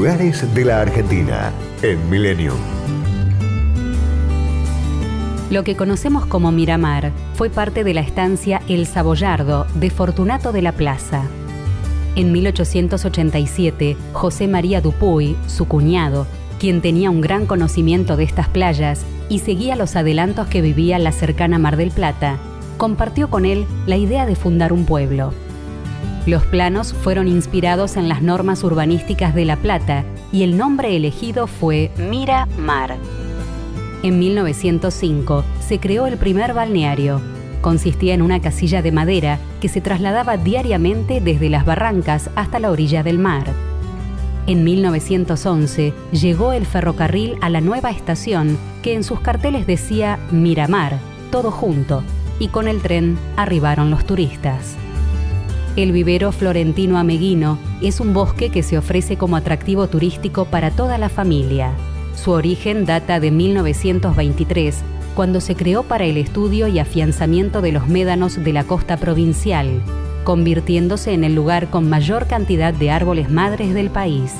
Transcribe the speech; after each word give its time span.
Lugares 0.00 0.54
de 0.54 0.64
la 0.64 0.80
Argentina 0.80 1.52
en 1.82 2.08
Millennium. 2.08 2.56
Lo 5.50 5.62
que 5.62 5.76
conocemos 5.76 6.24
como 6.24 6.50
Miramar 6.52 7.12
fue 7.34 7.50
parte 7.50 7.84
de 7.84 7.92
la 7.92 8.00
estancia 8.00 8.62
El 8.66 8.86
Saboyardo 8.86 9.66
de 9.74 9.90
Fortunato 9.90 10.52
de 10.52 10.62
la 10.62 10.72
Plaza. 10.72 11.24
En 12.16 12.32
1887, 12.32 13.98
José 14.14 14.48
María 14.48 14.80
Dupuy, 14.80 15.36
su 15.46 15.68
cuñado, 15.68 16.26
quien 16.58 16.80
tenía 16.80 17.10
un 17.10 17.20
gran 17.20 17.44
conocimiento 17.44 18.16
de 18.16 18.24
estas 18.24 18.48
playas 18.48 19.02
y 19.28 19.40
seguía 19.40 19.76
los 19.76 19.96
adelantos 19.96 20.48
que 20.48 20.62
vivía 20.62 20.98
la 20.98 21.12
cercana 21.12 21.58
Mar 21.58 21.76
del 21.76 21.90
Plata, 21.90 22.38
compartió 22.78 23.28
con 23.28 23.44
él 23.44 23.66
la 23.86 23.98
idea 23.98 24.24
de 24.24 24.34
fundar 24.34 24.72
un 24.72 24.86
pueblo. 24.86 25.34
Los 26.26 26.44
planos 26.44 26.92
fueron 26.92 27.28
inspirados 27.28 27.96
en 27.96 28.08
las 28.08 28.20
normas 28.20 28.62
urbanísticas 28.62 29.34
de 29.34 29.46
La 29.46 29.56
Plata 29.56 30.04
y 30.32 30.42
el 30.42 30.58
nombre 30.58 30.94
elegido 30.94 31.46
fue 31.46 31.90
Mira 31.96 32.46
Mar. 32.58 32.96
En 34.02 34.18
1905 34.18 35.44
se 35.66 35.80
creó 35.80 36.06
el 36.06 36.18
primer 36.18 36.52
balneario. 36.52 37.22
Consistía 37.62 38.14
en 38.14 38.22
una 38.22 38.40
casilla 38.40 38.82
de 38.82 38.92
madera 38.92 39.38
que 39.62 39.68
se 39.68 39.80
trasladaba 39.80 40.36
diariamente 40.36 41.20
desde 41.20 41.48
las 41.48 41.64
barrancas 41.64 42.30
hasta 42.34 42.58
la 42.58 42.70
orilla 42.70 43.02
del 43.02 43.18
mar. 43.18 43.44
En 44.46 44.62
1911 44.62 45.94
llegó 46.12 46.52
el 46.52 46.66
ferrocarril 46.66 47.36
a 47.40 47.48
la 47.48 47.60
nueva 47.60 47.90
estación 47.90 48.58
que 48.82 48.94
en 48.94 49.04
sus 49.04 49.20
carteles 49.20 49.66
decía 49.66 50.18
Miramar, 50.30 50.98
todo 51.30 51.50
junto, 51.50 52.02
y 52.38 52.48
con 52.48 52.68
el 52.68 52.80
tren 52.80 53.18
arribaron 53.36 53.90
los 53.90 54.04
turistas. 54.04 54.76
El 55.76 55.92
vivero 55.92 56.32
Florentino 56.32 56.98
Ameguino 56.98 57.56
es 57.80 58.00
un 58.00 58.12
bosque 58.12 58.50
que 58.50 58.64
se 58.64 58.76
ofrece 58.76 59.16
como 59.16 59.36
atractivo 59.36 59.86
turístico 59.86 60.44
para 60.46 60.72
toda 60.72 60.98
la 60.98 61.08
familia. 61.08 61.70
Su 62.16 62.32
origen 62.32 62.86
data 62.86 63.20
de 63.20 63.30
1923, 63.30 64.78
cuando 65.14 65.40
se 65.40 65.54
creó 65.54 65.84
para 65.84 66.04
el 66.04 66.16
estudio 66.16 66.66
y 66.66 66.80
afianzamiento 66.80 67.62
de 67.62 67.70
los 67.70 67.86
médanos 67.86 68.42
de 68.42 68.52
la 68.52 68.64
costa 68.64 68.96
provincial, 68.96 69.80
convirtiéndose 70.24 71.12
en 71.12 71.22
el 71.22 71.36
lugar 71.36 71.70
con 71.70 71.88
mayor 71.88 72.26
cantidad 72.26 72.74
de 72.74 72.90
árboles 72.90 73.30
madres 73.30 73.72
del 73.72 73.90
país. 73.90 74.32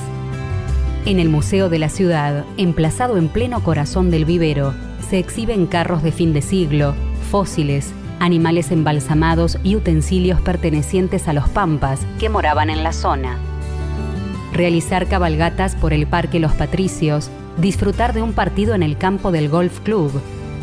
En 1.05 1.17
el 1.17 1.29
Museo 1.29 1.69
de 1.69 1.79
la 1.79 1.89
Ciudad, 1.89 2.43
emplazado 2.57 3.17
en 3.17 3.29
pleno 3.29 3.63
corazón 3.63 4.11
del 4.11 4.25
vivero, 4.25 4.73
se 5.09 5.17
exhiben 5.17 5.65
carros 5.65 6.03
de 6.03 6.11
fin 6.11 6.33
de 6.33 6.41
siglo, 6.41 6.93
fósiles, 7.31 7.93
animales 8.21 8.71
embalsamados 8.71 9.57
y 9.63 9.75
utensilios 9.75 10.39
pertenecientes 10.39 11.27
a 11.27 11.33
los 11.33 11.49
pampas 11.49 12.05
que 12.19 12.29
moraban 12.29 12.69
en 12.69 12.83
la 12.83 12.93
zona. 12.93 13.37
Realizar 14.53 15.07
cabalgatas 15.07 15.75
por 15.75 15.91
el 15.91 16.05
Parque 16.05 16.39
Los 16.39 16.53
Patricios 16.53 17.31
disfrutar 17.57 18.13
de 18.13 18.21
un 18.21 18.33
partido 18.33 18.75
en 18.75 18.83
el 18.83 18.95
campo 18.97 19.31
del 19.31 19.49
golf 19.49 19.79
club, 19.79 20.11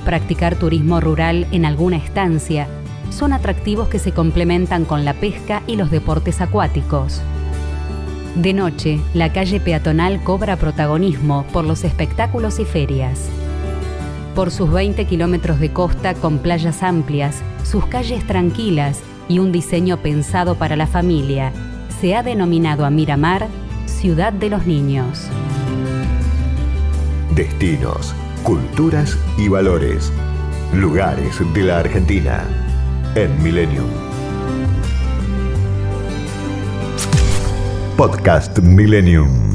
practicar 0.04 0.56
turismo 0.56 1.00
rural 1.00 1.48
en 1.50 1.64
alguna 1.64 1.96
estancia, 1.96 2.68
son 3.10 3.32
atractivos 3.32 3.88
que 3.88 3.98
se 3.98 4.12
complementan 4.12 4.84
con 4.84 5.04
la 5.04 5.14
pesca 5.14 5.62
y 5.66 5.76
los 5.76 5.90
deportes 5.90 6.40
acuáticos. 6.40 7.20
De 8.36 8.52
noche, 8.52 9.00
la 9.14 9.32
calle 9.32 9.58
peatonal 9.58 10.22
cobra 10.22 10.56
protagonismo 10.56 11.44
por 11.52 11.64
los 11.64 11.82
espectáculos 11.82 12.60
y 12.60 12.64
ferias. 12.64 13.28
Por 14.38 14.52
sus 14.52 14.70
20 14.70 15.04
kilómetros 15.06 15.58
de 15.58 15.72
costa 15.72 16.14
con 16.14 16.38
playas 16.38 16.84
amplias, 16.84 17.42
sus 17.64 17.84
calles 17.86 18.24
tranquilas 18.24 19.00
y 19.28 19.40
un 19.40 19.50
diseño 19.50 19.96
pensado 19.96 20.54
para 20.54 20.76
la 20.76 20.86
familia, 20.86 21.52
se 22.00 22.14
ha 22.14 22.22
denominado 22.22 22.84
a 22.84 22.90
Miramar 22.90 23.48
Ciudad 23.86 24.32
de 24.32 24.48
los 24.48 24.64
Niños. 24.64 25.26
Destinos, 27.34 28.14
culturas 28.44 29.18
y 29.38 29.48
valores. 29.48 30.12
Lugares 30.72 31.40
de 31.52 31.62
la 31.64 31.80
Argentina 31.80 32.44
en 33.16 33.42
Millennium. 33.42 33.90
Podcast 37.96 38.56
Millennium. 38.60 39.48